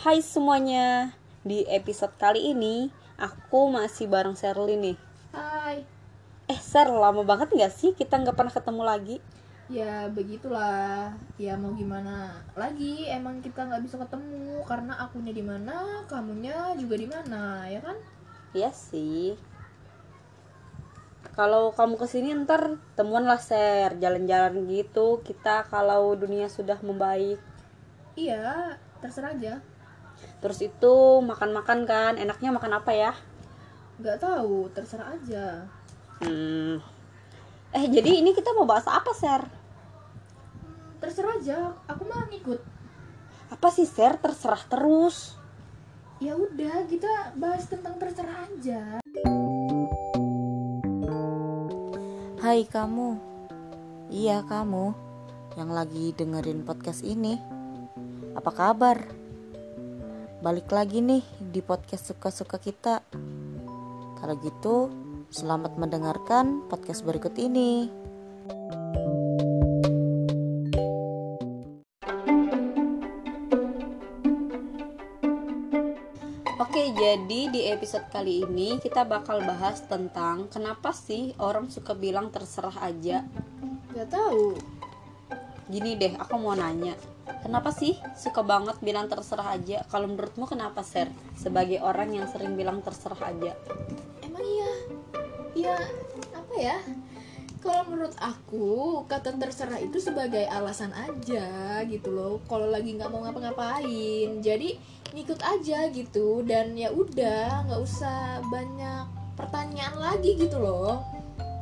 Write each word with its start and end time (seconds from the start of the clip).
Hai 0.00 0.24
semuanya, 0.24 1.12
di 1.44 1.60
episode 1.68 2.16
kali 2.16 2.56
ini 2.56 2.88
aku 3.20 3.68
masih 3.68 4.08
bareng 4.08 4.32
Sherly 4.32 4.72
nih. 4.80 4.96
Hai. 5.28 5.84
Eh 6.48 6.56
Ser, 6.56 6.88
lama 6.88 7.20
banget 7.20 7.52
nggak 7.52 7.68
sih 7.68 7.92
kita 7.92 8.16
nggak 8.16 8.32
pernah 8.32 8.48
ketemu 8.48 8.80
lagi? 8.80 9.16
Ya 9.68 10.08
begitulah. 10.08 11.12
Ya 11.36 11.52
mau 11.60 11.76
gimana 11.76 12.32
lagi? 12.56 13.12
Emang 13.12 13.44
kita 13.44 13.68
nggak 13.68 13.84
bisa 13.84 14.00
ketemu 14.00 14.64
karena 14.64 14.96
akunya 15.04 15.36
di 15.36 15.44
mana, 15.44 16.00
kamunya 16.08 16.72
juga 16.80 16.96
di 16.96 17.04
mana, 17.04 17.68
ya 17.68 17.84
kan? 17.84 18.00
Iya 18.56 18.72
sih. 18.72 19.36
Kalau 21.36 21.76
kamu 21.76 22.00
ke 22.00 22.08
sini 22.08 22.32
ntar 22.48 22.80
temuan 22.96 23.28
lah 23.28 23.36
Ser, 23.36 24.00
jalan-jalan 24.00 24.64
gitu. 24.64 25.20
Kita 25.20 25.68
kalau 25.68 26.16
dunia 26.16 26.48
sudah 26.48 26.80
membaik. 26.80 27.36
Iya, 28.16 28.80
terserah 29.04 29.36
aja. 29.36 29.60
Terus 30.40 30.58
itu 30.64 30.94
makan-makan 31.20 31.84
kan, 31.84 32.12
enaknya 32.16 32.50
makan 32.54 32.80
apa 32.80 32.92
ya? 32.96 33.12
Nggak 34.00 34.18
tahu, 34.24 34.72
terserah 34.72 35.12
aja. 35.12 35.68
Hmm. 36.24 36.80
Eh 37.70 37.84
jadi 37.86 38.24
ini 38.24 38.32
kita 38.32 38.50
mau 38.56 38.64
bahas 38.64 38.88
apa 38.88 39.12
Ser? 39.12 39.44
Terserah 40.98 41.36
aja. 41.36 41.76
Aku 41.86 42.08
mah 42.08 42.28
ngikut. 42.32 42.60
Apa 43.52 43.68
sih 43.68 43.84
Ser? 43.84 44.16
Terserah 44.16 44.64
terus. 44.66 45.36
Ya 46.20 46.36
udah, 46.36 46.84
kita 46.88 47.36
bahas 47.36 47.64
tentang 47.68 47.96
terserah 47.96 48.44
aja. 48.48 49.00
Hai 52.40 52.64
kamu, 52.64 53.20
iya 54.08 54.40
kamu 54.42 54.96
yang 55.60 55.70
lagi 55.76 56.16
dengerin 56.16 56.64
podcast 56.64 57.04
ini. 57.04 57.36
Apa 58.32 58.48
kabar? 58.48 59.19
Balik 60.40 60.72
lagi 60.72 61.04
nih 61.04 61.20
di 61.36 61.60
podcast 61.60 62.08
suka-suka 62.08 62.56
kita. 62.56 63.04
Kalau 64.16 64.40
gitu, 64.40 64.88
selamat 65.28 65.76
mendengarkan 65.76 66.64
podcast 66.64 67.04
berikut 67.04 67.36
ini. 67.36 67.92
Oke, 76.56 76.88
jadi 76.96 77.40
di 77.52 77.68
episode 77.68 78.08
kali 78.08 78.40
ini 78.48 78.80
kita 78.80 79.04
bakal 79.04 79.44
bahas 79.44 79.84
tentang 79.92 80.48
kenapa 80.48 80.96
sih 80.96 81.36
orang 81.36 81.68
suka 81.68 81.92
bilang 81.92 82.32
terserah 82.32 82.80
aja. 82.80 83.28
Nggak 83.92 84.08
tahu. 84.08 84.56
Gini 85.68 86.00
deh, 86.00 86.16
aku 86.16 86.40
mau 86.40 86.56
nanya. 86.56 86.96
Kenapa 87.40 87.70
sih 87.70 87.96
suka 88.18 88.42
banget 88.42 88.76
bilang 88.82 89.06
terserah 89.06 89.54
aja? 89.56 89.86
Kalau 89.88 90.10
menurutmu 90.10 90.46
kenapa, 90.46 90.82
Ser? 90.82 91.10
Sebagai 91.38 91.80
orang 91.80 92.12
yang 92.14 92.26
sering 92.30 92.54
bilang 92.58 92.82
terserah 92.82 93.18
aja. 93.30 93.52
Emang 94.22 94.44
iya? 94.44 94.72
Ya, 95.54 95.76
apa 96.34 96.54
ya? 96.58 96.78
Kalau 97.60 97.84
menurut 97.92 98.16
aku, 98.16 99.04
kata 99.04 99.36
terserah 99.36 99.76
itu 99.84 100.00
sebagai 100.00 100.48
alasan 100.48 100.96
aja 100.96 101.80
gitu 101.84 102.08
loh. 102.08 102.40
Kalau 102.48 102.72
lagi 102.72 102.96
nggak 102.96 103.12
mau 103.12 103.20
ngapa-ngapain, 103.20 104.40
jadi 104.40 104.80
ngikut 105.12 105.40
aja 105.44 105.92
gitu. 105.92 106.40
Dan 106.40 106.72
ya 106.72 106.88
udah, 106.88 107.68
nggak 107.68 107.82
usah 107.84 108.40
banyak 108.48 109.04
pertanyaan 109.36 109.96
lagi 110.00 110.40
gitu 110.40 110.56
loh. 110.56 111.04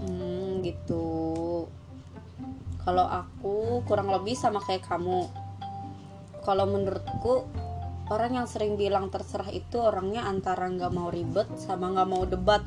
Hmm, 0.00 0.64
gitu. 0.64 1.68
Kalau 2.82 3.06
aku 3.06 3.84
kurang 3.84 4.08
lebih 4.08 4.32
sama 4.32 4.64
kayak 4.64 4.88
kamu. 4.88 5.41
Kalau 6.42 6.66
menurutku 6.66 7.46
orang 8.10 8.42
yang 8.42 8.46
sering 8.50 8.74
bilang 8.74 9.08
terserah 9.08 9.48
itu 9.54 9.78
orangnya 9.78 10.26
antara 10.26 10.66
nggak 10.66 10.90
mau 10.90 11.08
ribet 11.08 11.46
sama 11.54 11.94
nggak 11.94 12.08
mau 12.10 12.26
debat. 12.26 12.62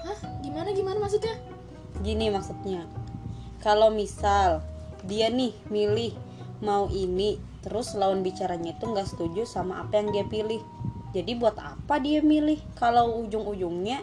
Hah? 0.00 0.18
Gimana 0.40 0.72
gimana 0.72 0.98
maksudnya? 0.98 1.36
Gini 2.00 2.32
maksudnya. 2.32 2.88
Kalau 3.60 3.92
misal 3.92 4.64
dia 5.04 5.28
nih 5.28 5.52
milih 5.68 6.16
mau 6.64 6.88
ini, 6.88 7.36
terus 7.60 7.92
lawan 7.92 8.24
bicaranya 8.24 8.72
itu 8.72 8.84
nggak 8.88 9.08
setuju 9.08 9.44
sama 9.44 9.84
apa 9.84 10.00
yang 10.00 10.08
dia 10.16 10.24
pilih. 10.24 10.60
Jadi 11.12 11.36
buat 11.36 11.60
apa 11.60 12.00
dia 12.00 12.24
milih? 12.24 12.56
Kalau 12.80 13.20
ujung-ujungnya 13.20 14.00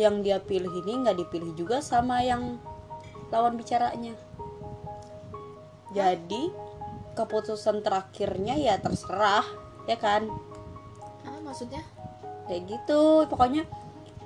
yang 0.00 0.24
dia 0.24 0.40
pilih 0.40 0.72
ini 0.84 1.04
nggak 1.04 1.20
dipilih 1.20 1.52
juga 1.52 1.84
sama 1.84 2.24
yang 2.24 2.56
lawan 3.28 3.60
bicaranya. 3.60 4.16
Jadi 5.92 6.63
keputusan 7.14 7.80
terakhirnya 7.80 8.58
ya 8.58 8.76
terserah, 8.82 9.46
ya 9.86 9.96
kan? 9.96 10.26
Ah, 11.24 11.40
maksudnya? 11.40 11.80
Kayak 12.50 12.62
gitu. 12.68 13.24
Pokoknya 13.30 13.64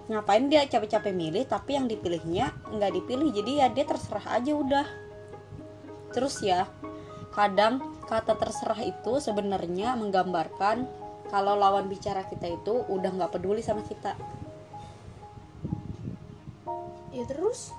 ngapain 0.09 0.49
dia 0.49 0.65
capek-capek 0.65 1.13
milih 1.13 1.45
tapi 1.45 1.77
yang 1.77 1.85
dipilihnya 1.85 2.57
nggak 2.73 2.97
dipilih 2.97 3.29
jadi 3.29 3.53
ya 3.53 3.67
dia 3.69 3.85
terserah 3.85 4.41
aja 4.41 4.57
udah 4.57 4.87
terus 6.17 6.41
ya 6.41 6.65
kadang 7.37 7.85
kata 8.09 8.33
terserah 8.41 8.81
itu 8.89 9.21
sebenarnya 9.21 10.01
menggambarkan 10.01 10.89
kalau 11.29 11.61
lawan 11.61 11.93
bicara 11.93 12.25
kita 12.25 12.49
itu 12.49 12.89
udah 12.89 13.11
nggak 13.21 13.37
peduli 13.37 13.61
sama 13.61 13.85
kita 13.85 14.17
Ya 17.13 17.27
terus? 17.27 17.75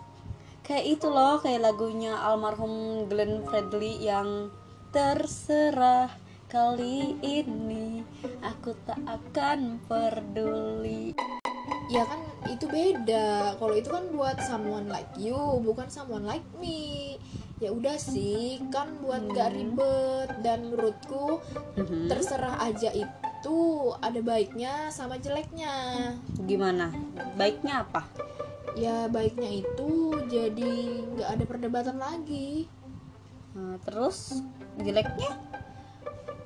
kayak 0.68 1.00
itu 1.00 1.08
loh 1.10 1.42
kayak 1.42 1.66
lagunya 1.66 2.14
almarhum 2.14 3.08
Glenn 3.10 3.42
Fredly 3.48 4.06
yang 4.06 4.54
terserah 4.90 6.10
kali 6.50 7.14
ini 7.22 8.02
aku 8.42 8.74
tak 8.90 8.98
akan 9.06 9.78
peduli 9.86 11.14
Ya 11.90 12.06
kan 12.06 12.22
itu 12.46 12.70
beda. 12.70 13.58
Kalau 13.58 13.74
itu 13.74 13.90
kan 13.90 14.14
buat 14.14 14.38
someone 14.46 14.86
like 14.94 15.10
you, 15.18 15.34
bukan 15.66 15.90
someone 15.90 16.22
like 16.22 16.46
me. 16.62 17.18
Ya 17.58 17.74
udah 17.74 17.98
sih, 17.98 18.62
kan 18.70 18.94
buat 19.02 19.26
gak 19.34 19.58
ribet 19.58 20.30
dan 20.46 20.70
menurutku 20.70 21.42
Mhm. 21.82 22.06
terserah 22.06 22.62
aja 22.62 22.94
itu 22.94 23.60
ada 24.06 24.22
baiknya 24.22 24.94
sama 24.94 25.18
jeleknya. 25.18 26.14
gimana 26.46 26.94
baiknya 27.34 27.82
apa 27.86 28.06
Ya 28.78 29.10
baiknya 29.10 29.50
itu 29.66 30.14
jadi 30.30 30.74
nggak 31.10 31.30
ada 31.42 31.44
perdebatan 31.50 31.98
lagi. 31.98 32.70
Nah, 33.60 33.76
terus 33.84 34.40
jeleknya 34.80 35.36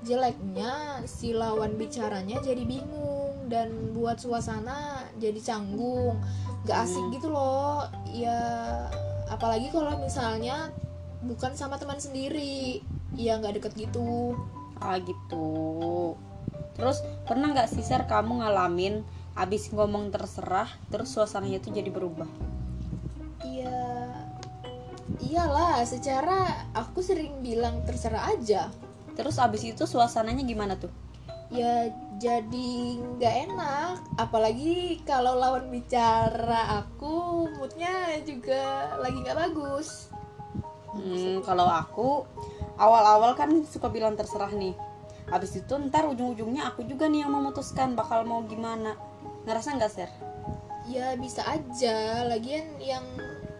Jeleknya 0.04 1.00
si 1.08 1.32
lawan 1.32 1.80
bicaranya 1.80 2.44
jadi 2.44 2.68
bingung 2.68 3.48
dan 3.48 3.96
buat 3.96 4.20
suasana 4.20 5.08
jadi 5.16 5.40
canggung, 5.40 6.20
asik 6.68 7.08
Hmm. 7.08 7.14
gitu 7.16 7.32
loh. 7.32 7.88
Ya 8.12 8.36
apalagi 9.32 9.72
kalau 9.72 9.96
misalnya 10.04 10.76
bukan 11.24 11.56
sama 11.56 11.80
teman 11.80 12.04
sendiri, 12.04 12.84
ya 13.16 13.40
nggak 13.40 13.64
deket 13.64 13.88
gitu. 13.88 14.36
Ah 14.76 15.00
gitu. 15.00 15.48
Terus 16.76 17.00
pernah 17.24 17.56
nggak 17.56 17.72
sih 17.72 17.80
Ser 17.80 18.04
kamu 18.04 18.44
ngalamin 18.44 19.08
abis 19.40 19.72
ngomong 19.72 20.12
terserah 20.12 20.68
terus 20.92 21.16
suasananya 21.16 21.64
itu 21.64 21.72
jadi 21.72 21.88
berubah? 21.88 22.28
Iya, 23.40 23.83
iyalah. 25.22 25.84
Secara 25.86 26.70
aku 26.74 27.04
sering 27.06 27.44
bilang 27.46 27.86
terserah 27.86 28.34
aja. 28.34 28.72
Terus 29.14 29.38
abis 29.38 29.62
itu 29.68 29.84
suasananya 29.86 30.42
gimana 30.42 30.74
tuh? 30.80 30.90
Ya 31.54 31.94
jadi 32.18 32.98
nggak 32.98 33.36
enak. 33.50 33.96
Apalagi 34.18 35.06
kalau 35.06 35.38
lawan 35.38 35.70
bicara 35.70 36.82
aku 36.82 37.46
moodnya 37.60 38.18
juga 38.26 38.96
lagi 38.98 39.22
nggak 39.22 39.38
bagus. 39.38 40.10
Hmm, 40.94 41.42
kalau 41.42 41.66
aku 41.66 42.26
awal-awal 42.78 43.34
kan 43.38 43.50
suka 43.66 43.90
bilang 43.90 44.18
terserah 44.18 44.50
nih. 44.50 44.74
Abis 45.30 45.62
itu 45.62 45.74
ntar 45.90 46.10
ujung-ujungnya 46.10 46.74
aku 46.74 46.86
juga 46.86 47.10
nih 47.10 47.26
yang 47.26 47.34
memutuskan 47.34 47.94
bakal 47.94 48.26
mau 48.26 48.46
gimana. 48.46 48.98
Ngerasa 49.46 49.78
nggak 49.78 49.94
Ser? 49.94 50.10
Ya 50.90 51.16
bisa 51.16 51.46
aja. 51.48 52.28
Lagian 52.28 52.78
yang 52.82 53.06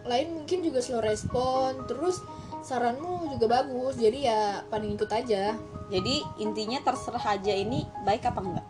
lain 0.04 0.28
mungkin 0.36 0.64
juga 0.64 0.80
slow 0.84 1.02
respon. 1.02 1.84
Terus 1.88 2.20
saranmu 2.64 3.36
juga 3.36 3.60
bagus. 3.60 3.96
Jadi 4.00 4.28
ya 4.28 4.64
paling 4.68 4.96
ikut 4.96 5.10
aja. 5.10 5.56
Jadi 5.88 6.14
intinya 6.40 6.80
terserah 6.80 7.36
aja 7.36 7.52
ini 7.52 7.84
baik 8.04 8.24
apa 8.28 8.40
enggak? 8.40 8.66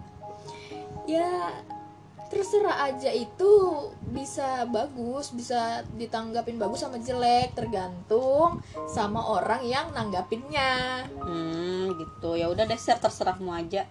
ya 1.05 1.53
terserah 2.33 2.89
aja 2.91 3.13
itu 3.13 3.53
bisa 4.11 4.65
bagus 4.67 5.31
bisa 5.31 5.85
ditanggapin 5.95 6.57
bagus 6.57 6.83
sama 6.83 6.97
jelek 6.99 7.53
tergantung 7.53 8.65
sama 8.89 9.21
orang 9.21 9.63
yang 9.63 9.93
nanggapinnya 9.93 11.05
Hmm, 11.21 11.95
gitu. 12.01 12.35
Ya 12.35 12.49
udah 12.49 12.65
deh, 12.67 12.81
Ser, 12.81 12.99
terserahmu 12.99 13.53
aja. 13.53 13.87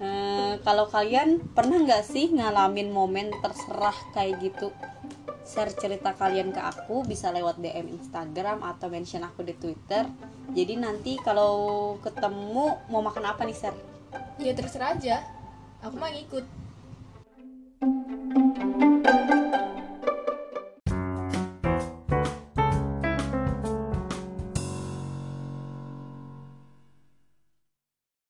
Eh, 0.00 0.52
kalau 0.60 0.88
kalian 0.88 1.40
pernah 1.54 1.80
nggak 1.80 2.04
sih 2.04 2.32
ngalamin 2.32 2.92
momen 2.92 3.30
terserah 3.40 3.94
kayak 4.12 4.40
gitu? 4.42 4.68
Share 5.44 5.76
cerita 5.76 6.16
kalian 6.16 6.56
ke 6.56 6.60
aku 6.60 7.04
bisa 7.04 7.28
lewat 7.28 7.60
DM 7.60 7.92
Instagram 8.00 8.64
atau 8.64 8.88
mention 8.88 9.22
aku 9.22 9.44
di 9.44 9.52
Twitter. 9.54 10.08
Jadi 10.50 10.74
nanti 10.80 11.20
kalau 11.20 11.94
ketemu 12.00 12.80
mau 12.88 13.04
makan 13.04 13.28
apa 13.28 13.44
nih, 13.44 13.56
Ser? 13.56 13.76
ya 14.38 14.52
terserah 14.54 14.94
aja 14.94 15.22
aku 15.82 15.94
mah 15.98 16.10
ngikut 16.10 16.44